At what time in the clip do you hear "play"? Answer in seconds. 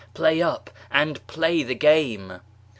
0.15-0.41, 1.27-1.61